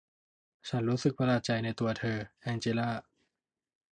[0.69, 2.89] ฉันรู้สึกประหลาดใจในตัวเธอ แองเจล่า